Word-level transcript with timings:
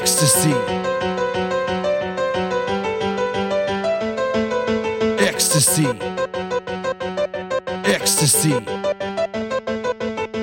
ecstasy, 0.00 0.54
ecstasy, 5.18 5.88
ecstasy, 7.84 8.54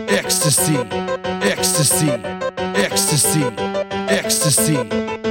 ecstasy, 0.07 0.77
ecstasy, 1.41 2.11
ecstasy, 2.75 3.43
ecstasy. 3.45 3.75
ecstasy. 4.07 5.24